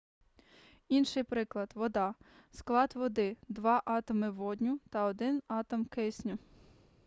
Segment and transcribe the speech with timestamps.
[0.87, 2.15] інший приклад вода
[2.51, 6.37] склад води два атоми водню та один атом кисню